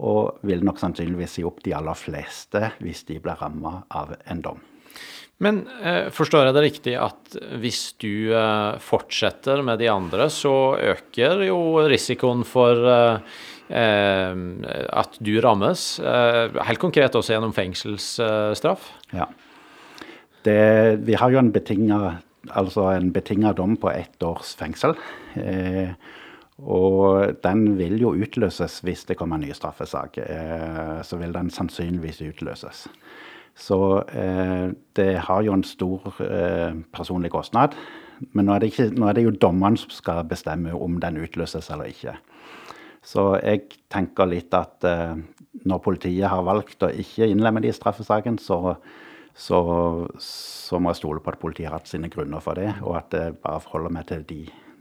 og 0.00 0.42
vil 0.46 0.64
nok 0.66 0.78
sannsynligvis 0.80 1.38
si 1.38 1.46
opp 1.46 1.62
de 1.64 1.74
aller 1.74 1.98
fleste 1.98 2.72
hvis 2.82 3.04
de 3.08 3.18
blir 3.22 3.38
ramma 3.40 3.80
av 3.90 4.14
en 4.30 4.42
dom. 4.44 4.60
Men 5.40 5.62
eh, 5.80 6.10
forstår 6.12 6.50
jeg 6.50 6.56
det 6.56 6.64
riktig 6.66 6.96
at 7.00 7.36
hvis 7.62 7.80
du 8.02 8.32
eh, 8.36 8.76
fortsetter 8.84 9.62
med 9.64 9.80
de 9.80 9.88
andre, 9.88 10.28
så 10.28 10.76
øker 10.76 11.46
jo 11.46 11.60
risikoen 11.88 12.44
for 12.44 12.84
eh, 12.92 13.38
at 13.70 15.20
du 15.22 15.36
rammes, 15.38 15.84
helt 16.02 16.80
konkret 16.82 17.14
også 17.14 17.36
gjennom 17.36 17.52
fengselsstraff? 17.54 18.88
Ja. 19.14 19.28
Det, 20.44 21.00
vi 21.06 21.14
har 21.20 21.30
jo 21.30 21.38
en 21.38 21.52
betinga 21.52 22.20
altså 22.56 22.88
dom 23.56 23.76
på 23.76 23.90
ett 23.90 24.22
års 24.22 24.54
fengsel. 24.56 24.94
Eh, 25.34 25.92
og 26.60 27.36
den 27.42 27.78
vil 27.78 28.00
jo 28.00 28.14
utløses 28.14 28.80
hvis 28.84 29.04
det 29.04 29.16
kommer 29.16 29.36
en 29.36 29.42
ny 29.46 29.52
straffesak. 29.52 30.18
så 31.02 31.16
vil 31.16 31.32
den 31.32 31.50
sannsynligvis 31.50 32.20
utløses. 32.20 32.88
Så 33.60 34.02
eh, 34.08 34.70
det 34.96 35.10
har 35.26 35.42
jo 35.42 35.54
en 35.54 35.64
stor 35.66 36.14
eh, 36.24 36.76
personlig 36.94 37.30
kostnad. 37.34 37.74
Men 38.32 38.46
nå 38.46 38.56
er, 38.56 38.66
ikke, 38.68 38.90
nå 38.92 39.08
er, 39.08 39.16
det 39.16 39.24
jo 39.24 39.36
dommeren 39.36 39.78
som 39.80 39.92
skal 39.92 40.24
bestemme 40.28 40.72
om 40.76 40.98
den 41.00 41.20
utløses 41.24 41.70
eller 41.72 41.90
ikke. 41.90 42.16
Så 43.04 43.32
jeg 43.40 43.64
tenker 43.92 44.28
litt 44.28 44.54
at 44.56 44.84
eh, 44.88 45.16
når 45.66 45.84
politiet 45.84 46.28
har 46.30 46.44
valgt 46.46 46.84
å 46.84 46.92
ikke 46.92 47.28
innlemme 47.28 47.62
de 47.64 47.72
i 47.72 47.76
straffesaken, 47.76 48.38
så, 48.40 48.76
så, 49.40 49.60
så, 50.20 50.78
må 50.78 50.92
jeg 50.92 51.00
stole 51.00 51.22
på 51.24 51.32
at 51.32 51.40
politiet 51.40 51.70
har 51.70 51.78
hatt 51.78 51.88
sine 51.88 52.10
grunner 52.12 52.42
for 52.44 52.60
det, 52.60 52.74
og 52.84 52.98
at 53.00 53.16
jeg 53.16 53.38
bare 53.40 53.62
forholder 53.64 53.94
meg 53.96 54.08
til 54.10 54.24
de 54.28 54.40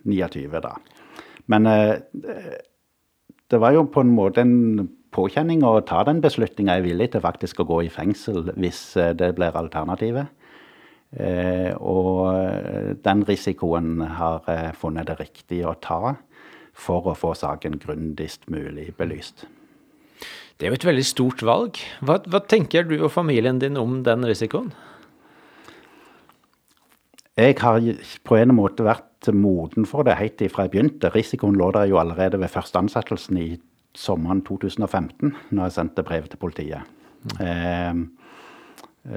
29 0.09 0.63
da. 0.65 0.73
Men 1.49 1.69
eh, 1.71 1.95
det 3.49 3.59
var 3.61 3.73
jo 3.73 3.87
på 3.89 4.03
en 4.03 4.11
måte 4.13 4.43
en 4.43 4.89
påkjenning 5.15 5.63
å 5.65 5.79
ta 5.87 6.03
den 6.07 6.19
beslutninga. 6.21 6.75
Jeg 6.77 6.83
er 6.83 6.89
villig 6.89 7.11
til 7.13 7.23
faktisk 7.23 7.63
å 7.63 7.69
gå 7.69 7.83
i 7.87 7.93
fengsel 7.93 8.51
hvis 8.59 8.81
eh, 8.99 9.15
det 9.17 9.31
blir 9.37 9.57
alternativet. 9.57 10.35
Eh, 11.09 11.71
og 11.81 12.27
eh, 12.35 12.91
den 13.05 13.23
risikoen 13.25 14.03
har 14.19 14.43
jeg 14.45 14.75
funnet 14.77 15.09
det 15.09 15.17
riktig 15.23 15.63
å 15.65 15.77
ta 15.81 16.17
for 16.77 17.09
å 17.09 17.17
få 17.17 17.33
saken 17.37 17.79
grundigst 17.81 18.45
mulig 18.51 18.91
belyst. 18.97 19.47
Det 20.59 20.67
er 20.67 20.73
jo 20.73 20.75
et 20.75 20.85
veldig 20.89 21.05
stort 21.07 21.41
valg. 21.47 21.77
Hva, 22.03 22.17
hva 22.27 22.41
tenker 22.43 22.83
du 22.89 22.97
og 22.99 23.13
familien 23.13 23.61
din 23.61 23.79
om 23.79 24.01
den 24.03 24.25
risikoen? 24.27 24.73
Jeg 27.39 27.55
har 27.61 27.79
på 28.27 28.35
en 28.35 28.51
måte 28.51 28.83
vært 28.83 29.29
moden 29.31 29.87
for 29.87 30.03
det 30.03 30.17
helt 30.19 30.41
ifra 30.43 30.65
jeg 30.65 30.73
begynte. 30.73 31.11
Risikoen 31.13 31.55
lå 31.59 31.69
der 31.75 31.87
jo 31.87 31.99
allerede 32.01 32.41
ved 32.41 32.51
første 32.51 32.81
ansettelsen 32.81 33.39
i 33.39 33.47
sommeren 33.95 34.41
2015, 34.43 35.31
når 35.55 35.63
jeg 35.69 35.75
sendte 35.77 36.03
brev 36.03 36.27
til 36.27 36.41
politiet. 36.43 36.83
Eh, 37.39 37.95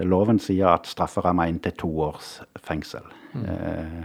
loven 0.07 0.39
sier 0.43 0.71
at 0.77 0.87
strafferamma 0.91 1.49
er 1.49 1.57
inntil 1.57 1.75
to 1.83 1.91
års 2.07 2.37
fengsel. 2.63 3.05
Mm. 3.35 3.45
Eh, 3.51 4.03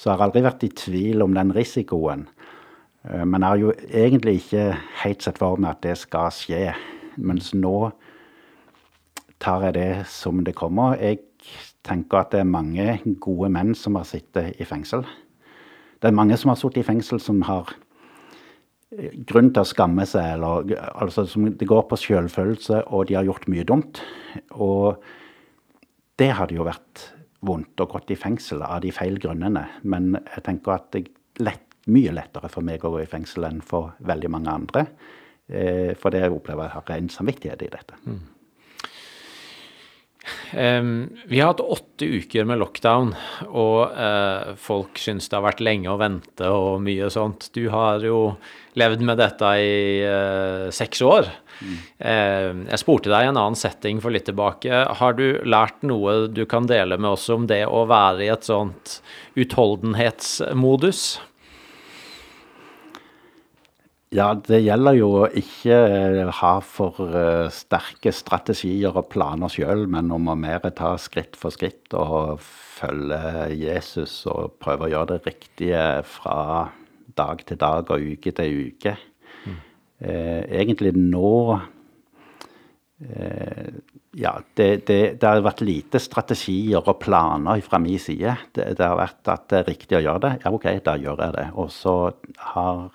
Så 0.00 0.08
jeg 0.08 0.16
har 0.16 0.30
aldri 0.30 0.40
vært 0.46 0.62
i 0.64 0.70
tvil 0.72 1.20
om 1.20 1.34
den 1.36 1.50
risikoen. 1.52 2.22
Eh, 3.08 3.24
men 3.24 3.40
jeg 3.40 3.48
har 3.48 3.60
jo 3.60 3.72
egentlig 3.88 4.34
ikke 4.40 4.66
helt 5.04 5.24
sett 5.24 5.40
for 5.40 5.60
meg 5.60 5.76
at 5.76 5.84
det 5.86 5.96
skal 6.00 6.32
skje. 6.34 6.62
Mens 7.20 7.52
nå 7.56 7.90
tar 9.40 9.66
jeg 9.68 9.76
det 9.78 9.90
som 10.12 10.42
det 10.44 10.56
kommer. 10.58 10.98
Jeg 11.00 11.22
tenker 11.86 12.20
at 12.20 12.34
det 12.34 12.42
er 12.42 12.48
mange 12.48 12.98
gode 13.22 13.50
menn 13.52 13.74
som 13.74 13.96
har 13.96 14.08
sittet 14.08 14.60
i 14.60 14.66
fengsel. 14.68 15.06
Det 16.00 16.08
er 16.08 16.16
mange 16.16 16.36
som 16.40 16.52
har 16.52 16.58
sittet 16.60 16.82
i 16.82 16.88
fengsel 16.88 17.20
som 17.20 17.40
har 17.48 17.72
eh, 18.96 19.14
grunn 19.28 19.52
til 19.52 19.64
å 19.64 19.70
skamme 19.70 20.06
seg, 20.08 20.36
eller 20.36 20.76
altså 20.92 21.26
det 21.48 21.68
går 21.68 21.88
på 21.88 22.00
selvfølelse, 22.00 22.84
og 22.88 23.08
de 23.08 23.16
har 23.16 23.28
gjort 23.28 23.48
mye 23.52 23.64
dumt. 23.68 24.02
Og 24.56 25.00
det 26.20 26.34
hadde 26.36 26.56
jo 26.56 26.68
vært 26.68 27.08
vondt 27.48 27.80
å 27.80 27.88
gått 27.88 28.12
i 28.12 28.18
fengsel 28.20 28.60
av 28.66 28.82
de 28.84 28.92
feil 28.92 29.16
grunnene. 29.20 29.64
Men 29.88 30.12
jeg 30.18 30.44
tenker 30.44 30.76
at 30.76 30.90
det 30.92 31.06
lett, 31.40 31.69
mye 31.88 32.12
lettere 32.12 32.50
for 32.52 32.66
meg 32.66 32.84
å 32.84 32.92
gå 32.92 33.04
i 33.04 33.08
fengsel 33.08 33.48
enn 33.48 33.62
for 33.64 33.94
veldig 34.04 34.30
mange 34.32 34.52
andre. 34.52 34.84
Eh, 35.50 35.96
for 35.98 36.12
det 36.12 36.24
jeg 36.24 36.34
opplever 36.34 36.68
jeg 36.68 36.76
har 36.76 36.92
ren 36.92 37.08
samvittighet 37.10 37.64
i 37.66 37.72
dette. 37.72 37.96
Mm. 38.06 38.20
Um, 40.52 41.10
vi 41.26 41.40
har 41.40 41.52
hatt 41.52 41.62
åtte 41.62 42.04
uker 42.04 42.44
med 42.44 42.58
lockdown, 42.60 43.12
og 43.48 43.94
uh, 43.94 44.52
folk 44.60 44.98
syns 45.00 45.30
det 45.30 45.38
har 45.38 45.46
vært 45.46 45.62
lenge 45.64 45.90
å 45.90 45.98
vente 46.00 46.50
og 46.52 46.82
mye 46.84 47.08
sånt. 47.12 47.48
Du 47.56 47.68
har 47.72 48.02
jo 48.04 48.34
levd 48.78 49.04
med 49.06 49.20
dette 49.22 49.52
i 49.62 50.02
uh, 50.04 50.66
seks 50.74 51.02
år. 51.06 51.30
Mm. 51.60 51.78
Uh, 52.02 52.50
jeg 52.72 52.82
spurte 52.82 53.12
deg 53.12 53.24
i 53.24 53.30
en 53.30 53.40
annen 53.40 53.58
setting 53.58 54.02
for 54.02 54.14
litt 54.14 54.28
tilbake. 54.28 54.84
Har 55.00 55.16
du 55.18 55.40
lært 55.46 55.80
noe 55.86 56.26
du 56.28 56.44
kan 56.50 56.68
dele 56.70 56.98
med 57.00 57.14
oss 57.14 57.28
om 57.32 57.48
det 57.50 57.64
å 57.66 57.86
være 57.90 58.26
i 58.26 58.30
et 58.34 58.46
sånt 58.46 59.00
utholdenhetsmodus? 59.40 61.04
Ja, 64.10 64.32
det 64.34 64.58
gjelder 64.64 64.96
jo 64.98 65.08
å 65.20 65.26
ikke 65.38 65.76
eh, 65.86 66.30
ha 66.40 66.54
for 66.66 66.96
uh, 67.14 67.46
sterke 67.54 68.10
strategier 68.10 68.96
og 68.98 69.06
planer 69.12 69.52
sjøl, 69.52 69.84
men 69.86 70.10
om 70.10 70.32
å 70.32 70.34
mer 70.34 70.66
ta 70.74 70.96
skritt 70.98 71.38
for 71.38 71.54
skritt 71.54 71.94
og 71.94 72.42
følge 72.42 73.52
Jesus 73.54 74.24
og 74.26 74.56
prøve 74.58 74.88
å 74.88 74.90
gjøre 74.90 75.12
det 75.12 75.20
riktige 75.28 75.84
fra 76.10 76.40
dag 77.16 77.44
til 77.46 77.60
dag 77.60 77.90
og 77.90 78.08
uke 78.16 78.32
til 78.34 78.58
uke. 78.70 78.96
Mm. 79.44 79.60
Eh, 80.00 80.42
egentlig 80.62 80.94
nå 80.96 81.32
eh, 83.04 83.70
Ja, 84.18 84.32
det, 84.58 84.88
det, 84.88 84.98
det, 85.20 85.26
har 85.26 85.44
vært 85.44 85.62
lite 85.62 86.00
strategier 86.02 86.82
og 86.82 86.98
planer 86.98 87.60
fra 87.62 87.78
min 87.78 88.00
side. 88.02 88.34
Det, 88.56 88.72
det 88.74 88.82
har 88.82 88.98
vært 88.98 89.30
at 89.30 89.46
det 89.52 89.60
er 89.60 89.68
riktig 89.70 90.00
å 90.00 90.02
gjøre 90.02 90.24
det. 90.24 90.32
Ja, 90.42 90.50
OK, 90.56 90.66
da 90.82 90.96
gjør 90.98 91.22
jeg 91.28 91.36
det. 91.36 91.46
Og 91.62 91.70
så 91.70 91.94
har 92.50 92.88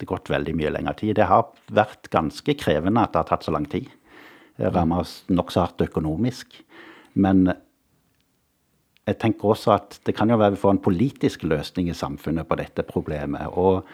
det 0.00 0.08
gått 0.10 0.30
veldig 0.32 0.54
mye 0.58 0.72
lengre 0.74 0.94
tid. 0.98 1.16
Det 1.18 1.28
har 1.30 1.48
vært 1.72 2.10
ganske 2.12 2.54
krevende 2.58 3.04
at 3.04 3.14
det 3.14 3.22
har 3.22 3.30
tatt 3.32 3.46
så 3.46 3.54
lang 3.54 3.68
tid. 3.70 3.88
Rammer 4.60 5.04
oss 5.04 5.20
nokså 5.32 5.64
hardt 5.64 5.84
økonomisk. 5.86 6.56
Men 7.20 7.48
jeg 9.08 9.18
tenker 9.20 9.52
også 9.52 9.74
at 9.74 9.98
det 10.06 10.14
kan 10.16 10.30
jo 10.30 10.38
være 10.40 10.54
vi 10.56 10.62
får 10.62 10.76
en 10.76 10.84
politisk 10.84 11.44
løsning 11.48 11.90
i 11.90 11.96
samfunnet 11.96 12.48
på 12.48 12.58
dette 12.60 12.84
problemet. 12.86 13.48
Og 13.58 13.86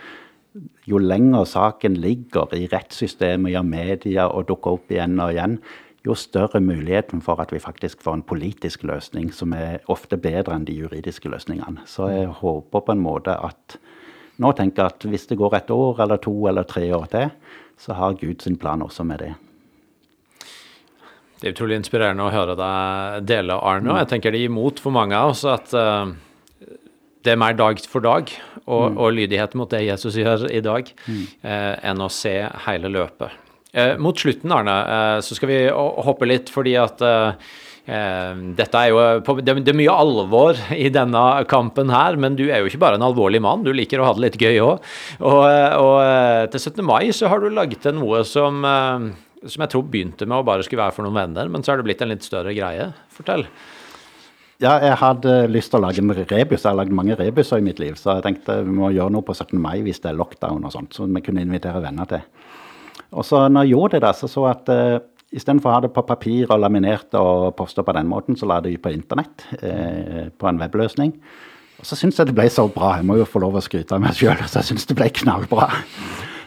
jo 0.88 1.00
lenger 1.00 1.44
saken 1.48 1.96
ligger 2.00 2.54
i 2.56 2.66
rettssystemet, 2.72 3.52
i 3.52 3.62
media 3.62 4.28
og 4.28 4.48
dukker 4.50 4.78
opp 4.78 4.92
igjen 4.92 5.20
og 5.20 5.34
igjen, 5.34 5.58
jo 6.06 6.14
større 6.14 6.60
muligheten 6.62 7.22
for 7.24 7.40
at 7.42 7.50
vi 7.52 7.58
faktisk 7.58 8.02
får 8.04 8.20
en 8.20 8.26
politisk 8.26 8.84
løsning 8.86 9.32
som 9.34 9.52
er 9.56 9.82
ofte 9.90 10.16
bedre 10.16 10.54
enn 10.54 10.66
de 10.68 10.76
juridiske 10.76 11.30
løsningene. 11.32 11.82
Så 11.86 12.10
jeg 12.12 12.30
håper 12.40 12.84
på 12.86 12.94
en 12.94 13.02
måte 13.02 13.34
at 13.34 13.78
nå 14.42 14.52
tenker 14.56 14.82
jeg 14.82 14.94
at 14.94 15.08
hvis 15.10 15.26
det 15.30 15.38
går 15.40 15.56
et 15.58 15.72
år 15.72 16.02
eller 16.04 16.20
to 16.22 16.34
eller 16.50 16.66
tre 16.68 16.84
år 16.94 17.08
til, 17.12 17.32
så 17.80 17.96
har 17.96 18.16
Gud 18.20 18.44
sin 18.44 18.56
plan 18.60 18.84
også 18.84 19.04
med 19.04 19.22
det. 19.24 19.32
Det 21.40 21.50
er 21.50 21.52
utrolig 21.52 21.76
inspirerende 21.76 22.24
å 22.24 22.32
høre 22.32 22.54
deg 22.56 23.26
dele, 23.28 23.58
Arne. 23.60 23.92
Og 23.92 24.00
jeg 24.00 24.10
tenker 24.12 24.32
det 24.32 24.40
gir 24.40 24.52
mot 24.52 24.80
for 24.80 24.94
mange 24.96 25.16
av 25.16 25.34
oss 25.34 25.44
at 25.48 25.74
uh, 25.76 26.08
det 27.24 27.34
er 27.34 27.40
mer 27.40 27.56
dag 27.58 27.80
for 27.90 28.04
dag 28.04 28.30
og, 28.64 28.92
mm. 28.92 28.96
og, 28.96 29.10
lydighet 29.18 29.56
mot 29.58 29.70
det 29.70 29.84
Jesus 29.84 30.16
gjør 30.16 30.46
i 30.48 30.62
dag, 30.64 30.88
mm. 31.04 31.26
uh, 31.44 31.74
enn 31.92 32.00
å 32.00 32.08
se 32.12 32.38
hele 32.68 32.92
løpet. 32.92 33.44
Uh, 33.76 33.94
mot 34.00 34.16
slutten, 34.16 34.52
Arne, 34.56 34.76
så 35.20 35.36
skal 35.36 35.52
vi 35.52 35.60
hoppe 35.68 36.28
litt 36.28 36.52
fordi 36.52 36.78
at 36.80 37.04
dette 37.86 38.80
er 38.80 38.90
jo 38.90 38.98
det, 39.46 39.52
er 39.54 39.76
mye 39.78 39.92
alvor 39.94 40.58
i 40.74 40.88
denne 40.90 41.22
kampen 41.46 41.92
her, 41.94 42.16
men 42.18 42.34
du 42.34 42.48
er 42.48 42.58
jo 42.58 42.70
ikke 42.70 42.80
bare 42.82 42.98
en 42.98 43.06
alvorlig 43.06 43.38
mann, 43.44 43.62
du 43.62 43.70
liker 43.70 44.02
å 44.02 44.08
ha 44.08 44.16
det 44.16 44.24
litt 44.24 44.40
gøy 44.42 44.58
òg. 44.58 44.88
Og, 45.20 45.38
og, 45.46 45.94
eh, 46.02 46.48
til 46.50 46.64
17. 46.64 46.82
mai 46.86 47.14
så 47.14 47.30
har 47.30 47.42
du 47.42 47.46
laget 47.54 47.84
til 47.86 47.94
noe 48.00 48.24
som, 48.26 48.58
eh, 48.66 49.46
som 49.46 49.62
jeg 49.62 49.72
tror 49.72 49.86
begynte 49.86 50.26
med 50.26 50.40
å 50.40 50.46
bare 50.46 50.66
skulle 50.66 50.82
være 50.82 50.98
for 50.98 51.06
noen 51.06 51.20
venner, 51.20 51.48
men 51.52 51.62
så 51.62 51.72
har 51.72 51.80
det 51.80 51.86
blitt 51.86 52.02
en 52.02 52.10
litt 52.10 52.26
større 52.26 52.54
greie. 52.58 52.90
Fortell. 53.14 53.46
Ja, 54.58 54.78
jeg 54.80 54.96
hadde 54.98 55.32
lyst 55.52 55.70
til 55.70 55.78
å 55.78 55.84
lage 55.84 56.00
en 56.00 56.10
rebus. 56.16 56.62
Jeg 56.62 56.70
har 56.70 56.78
lagd 56.78 56.94
mange 56.96 57.14
rebuser 57.18 57.60
i 57.60 57.64
mitt 57.64 57.78
liv, 57.78 57.98
så 58.00 58.16
jeg 58.16 58.24
tenkte 58.24 58.62
vi 58.64 58.72
må 58.74 58.88
gjøre 58.90 59.12
noe 59.12 59.26
på 59.26 59.36
17. 59.36 59.60
mai 59.60 59.82
hvis 59.84 60.00
det 60.00 60.10
er 60.10 60.18
lockdown 60.18 60.64
og 60.64 60.72
sånt, 60.72 60.96
så 60.96 61.06
vi 61.06 61.22
kunne 61.22 61.44
invitere 61.44 61.84
venner 61.84 62.08
til. 62.08 62.24
Og 63.14 63.22
så 63.28 63.44
når 63.52 63.66
jeg 63.68 63.76
gjorde 63.76 64.00
det, 64.02 64.16
så 64.16 64.30
så 64.32 64.48
at 64.50 64.72
Istedenfor 65.34 65.70
å 65.70 65.74
ha 65.74 65.82
det 65.82 65.90
på 65.94 66.04
papir 66.06 66.52
og 66.54 66.60
laminert 66.62 67.14
og 67.18 67.50
poste 67.58 67.82
på 67.82 67.94
den 67.96 68.06
måten, 68.06 68.38
så 68.38 68.46
la 68.46 68.60
jeg 68.60 68.76
det 68.76 68.82
på 68.84 68.92
internett. 68.94 69.46
Eh, 69.58 70.28
på 70.30 70.48
en 70.48 70.60
webløsning. 70.62 71.16
Og 71.80 71.88
så 71.88 71.98
syns 71.98 72.20
jeg 72.20 72.30
det 72.30 72.36
ble 72.36 72.46
så 72.52 72.68
bra. 72.72 72.94
Jeg 72.96 73.08
må 73.08 73.18
jo 73.18 73.26
få 73.28 73.42
lov 73.42 73.58
å 73.58 73.64
skryte 73.64 73.96
av 73.96 74.04
meg 74.04 74.16
sjøl. 74.16 74.38
Så 74.46 74.62
jeg 74.62 74.70
syns 74.70 74.86
det 74.88 74.96
ble 74.96 75.10
knallbra. 75.12 75.68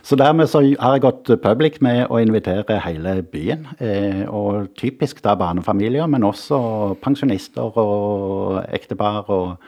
Så 0.10 0.16
dermed 0.18 0.48
så 0.50 0.62
har 0.80 0.96
jeg 0.96 1.04
gått 1.04 1.30
public 1.44 1.82
med 1.86 2.08
å 2.10 2.22
invitere 2.24 2.80
hele 2.82 3.20
byen. 3.22 3.68
Eh, 3.84 4.24
og 4.26 4.72
typisk 4.80 5.20
da 5.22 5.36
barnefamilier, 5.38 6.08
men 6.10 6.26
også 6.26 6.96
pensjonister 7.04 7.78
og 7.78 8.64
ektepar 8.74 9.28
og 9.28 9.60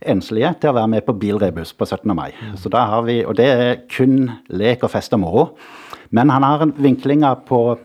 enslige 0.00 0.54
til 0.62 0.70
å 0.70 0.78
være 0.78 0.92
med 0.94 1.04
på 1.04 1.18
bilrebus 1.20 1.74
på 1.76 1.84
17. 1.84 2.14
mai. 2.16 2.30
Så 2.56 2.72
da 2.72 2.86
har 2.94 3.02
vi, 3.04 3.24
Og 3.26 3.36
det 3.36 3.50
er 3.50 3.76
kun 3.90 4.30
lek 4.48 4.84
og 4.84 4.94
fest 4.94 5.12
og 5.12 5.20
moro. 5.20 5.46
Men 6.10 6.30
han 6.30 6.42
har 6.42 6.66
vinklinger 6.66 7.44
på 7.46 7.78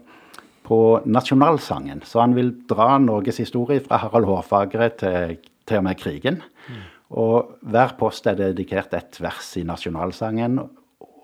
på 0.66 0.80
nasjonalsangen. 1.06 2.02
Så 2.06 2.24
han 2.24 2.36
vil 2.38 2.52
dra 2.70 2.96
Norges 3.02 3.40
historie 3.44 3.84
fra 3.86 4.02
Harald 4.04 4.28
Hårfagre 4.30 4.90
til, 5.00 5.38
til 5.66 5.82
og 5.82 5.88
med 5.88 6.02
krigen. 6.02 6.42
Mm. 6.68 6.84
Og 7.16 7.60
hver 7.62 7.94
post 8.00 8.26
er 8.28 8.40
dedikert 8.40 8.94
et 8.98 9.22
vers 9.22 9.54
i 9.60 9.64
nasjonalsangen, 9.68 10.60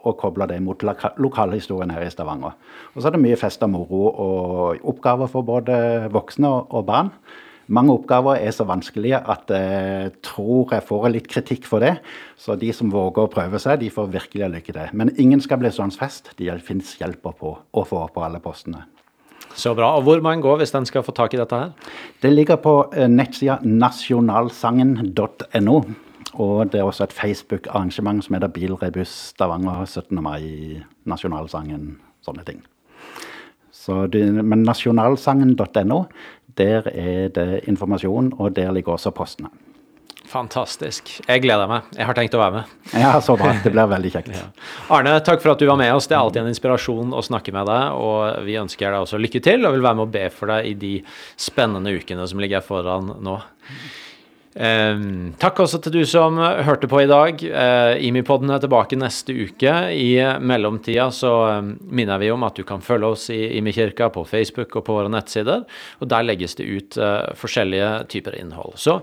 og 0.02 0.18
kobler 0.18 0.50
det 0.50 0.62
mot 0.66 0.82
lokalhistorien 0.82 1.94
her 1.94 2.08
i 2.08 2.10
Stavanger. 2.10 2.56
Og 2.96 3.02
så 3.02 3.10
er 3.10 3.16
det 3.16 3.22
mye 3.22 3.38
fest 3.38 3.62
og 3.66 3.74
moro 3.76 4.04
og 4.10 4.90
oppgaver 4.90 5.30
for 5.30 5.46
både 5.46 5.78
voksne 6.14 6.50
og 6.50 6.86
barn. 6.88 7.12
Mange 7.72 7.94
oppgaver 7.94 8.42
er 8.42 8.52
så 8.52 8.66
vanskelige 8.68 9.20
at 9.32 9.52
jeg 9.54 10.16
tror 10.26 10.74
jeg 10.74 10.84
får 10.88 11.06
litt 11.14 11.30
kritikk 11.32 11.68
for 11.70 11.84
det. 11.84 11.94
Så 12.36 12.58
de 12.60 12.72
som 12.76 12.92
våger 12.92 13.24
å 13.24 13.32
prøve 13.32 13.62
seg, 13.64 13.80
de 13.80 13.92
får 13.94 14.10
virkelig 14.12 14.50
lykke 14.58 14.76
til. 14.76 14.96
Men 14.98 15.14
ingen 15.22 15.44
skal 15.44 15.62
bli 15.62 15.72
sånn 15.72 15.94
fest. 15.96 16.34
Det 16.36 16.58
fins 16.66 16.98
hjelper 17.00 17.38
på 17.38 17.54
å 17.62 17.86
få 17.88 18.02
på 18.12 18.26
alle 18.26 18.42
postene. 18.44 18.84
Så 19.56 19.76
bra. 19.76 19.96
Og 19.98 20.04
Hvor 20.04 20.22
må 20.22 20.32
en 20.32 20.42
gå 20.42 20.56
hvis 20.58 20.76
en 20.76 20.86
skal 20.86 21.04
få 21.04 21.12
tak 21.16 21.34
i 21.34 21.38
dette 21.42 21.56
her? 21.56 21.70
Det 22.22 22.34
ligger 22.34 22.56
på 22.62 22.94
eh, 22.94 23.10
nettsida 23.10 23.58
nasjonalsangen.no. 23.64 25.82
Og 26.40 26.72
det 26.72 26.80
er 26.80 26.88
også 26.88 27.04
et 27.04 27.14
Facebook-arrangement 27.14 28.24
som 28.24 28.36
heter 28.36 28.48
Bilrebus 28.48 29.10
Stavanger 29.34 29.86
17. 29.86 30.24
mai, 30.24 30.80
nasjonalsangen, 31.06 31.98
sånne 32.24 32.44
ting. 32.48 32.62
Så 33.72 34.08
det, 34.08 34.44
men 34.44 34.64
nasjonalsangen.no, 34.64 36.04
der 36.58 36.88
er 36.94 37.28
det 37.36 37.62
informasjon, 37.68 38.34
og 38.40 38.56
der 38.56 38.72
ligger 38.72 38.96
også 38.96 39.12
postene. 39.12 39.50
Fantastisk. 40.32 41.10
Jeg 41.28 41.44
gleder 41.44 41.68
meg. 41.68 41.88
Jeg 41.98 42.08
har 42.08 42.16
tenkt 42.16 42.36
å 42.38 42.40
være 42.40 42.62
med. 42.62 42.76
Ja, 42.96 43.18
så 43.24 43.36
bra. 43.40 43.52
Det 43.64 43.74
blir 43.74 43.90
veldig 43.92 44.12
kjekt. 44.14 44.30
ja. 44.38 44.46
Arne, 44.96 45.18
takk 45.28 45.44
for 45.44 45.54
at 45.54 45.60
du 45.60 45.68
var 45.68 45.80
med 45.82 45.92
oss. 45.92 46.08
Det 46.08 46.16
er 46.16 46.22
alltid 46.22 46.46
en 46.46 46.52
inspirasjon 46.54 47.12
å 47.12 47.24
snakke 47.26 47.52
med 47.56 47.68
deg. 47.68 47.98
Og 48.00 48.46
vi 48.48 48.56
ønsker 48.62 48.88
deg 48.88 49.04
også 49.04 49.20
lykke 49.20 49.44
til, 49.44 49.68
og 49.68 49.76
vil 49.76 49.84
være 49.84 50.00
med 50.00 50.08
og 50.08 50.14
be 50.14 50.28
for 50.32 50.54
deg 50.54 50.70
i 50.72 50.78
de 50.80 50.94
spennende 51.36 51.92
ukene 51.92 52.28
som 52.32 52.40
ligger 52.44 52.64
foran 52.64 53.12
nå. 53.20 53.36
Eh, 54.52 55.04
takk 55.40 55.62
også 55.64 55.80
til 55.80 55.94
du 55.96 56.02
som 56.10 56.36
hørte 56.36 56.90
på 56.92 57.00
i 57.00 57.08
dag. 57.08 57.40
Eh, 57.40 58.04
Imipodden 58.04 58.52
er 58.52 58.60
tilbake 58.60 58.98
neste 59.00 59.32
uke. 59.32 59.72
I 59.96 60.20
mellomtida 60.44 61.08
så 61.16 61.32
eh, 61.48 61.70
minner 61.88 62.20
vi 62.20 62.32
om 62.34 62.44
at 62.44 62.60
du 62.60 62.66
kan 62.68 62.84
følge 62.84 63.14
oss 63.14 63.30
i 63.32 63.40
Imikirka 63.62 64.10
på 64.12 64.26
Facebook 64.28 64.76
og 64.76 64.84
på 64.90 64.98
våre 64.98 65.12
nettsider. 65.12 65.64
Og 66.04 66.12
der 66.12 66.28
legges 66.28 66.58
det 66.60 66.68
ut 66.68 67.00
eh, 67.00 67.32
forskjellige 67.40 67.94
typer 68.12 68.36
innhold. 68.42 68.76
Så 68.76 69.00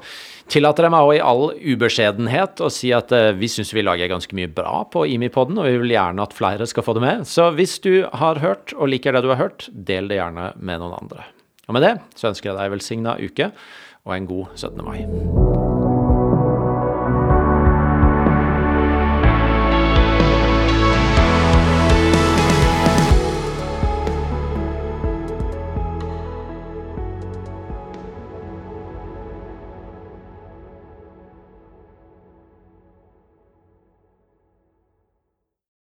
tillater 0.53 0.85
jeg 0.85 0.97
meg 0.97 1.09
òg 1.09 1.17
i 1.17 1.25
all 1.25 1.43
ubeskjedenhet 1.57 2.61
å 2.61 2.69
si 2.73 2.93
at 2.93 3.17
eh, 3.17 3.33
vi 3.39 3.49
syns 3.49 3.73
vi 3.73 3.87
lager 3.87 4.13
ganske 4.13 4.37
mye 4.37 4.53
bra 4.53 4.83
på 4.93 5.07
Imipodden, 5.09 5.57
og 5.57 5.71
vi 5.71 5.81
vil 5.81 5.97
gjerne 5.97 6.29
at 6.29 6.37
flere 6.37 6.69
skal 6.69 6.85
få 6.85 6.99
det 6.99 7.07
med. 7.07 7.25
Så 7.29 7.49
hvis 7.57 7.79
du 7.85 8.05
har 8.13 8.45
hørt 8.45 8.77
og 8.77 8.93
liker 8.93 9.17
det 9.17 9.25
du 9.25 9.33
har 9.33 9.41
hørt, 9.47 9.71
del 9.73 10.13
det 10.13 10.21
gjerne 10.21 10.53
med 10.61 10.85
noen 10.85 11.01
andre. 11.01 11.25
Og 11.69 11.77
med 11.77 11.85
det 11.85 11.97
så 12.17 12.31
ønsker 12.31 12.51
jeg 12.51 12.61
deg 12.61 12.73
velsigna 12.73 13.17
uke 13.21 13.53
og 14.09 14.17
en 14.17 14.27
god 14.27 14.47
17. 14.55 14.85
mai. 14.85 15.07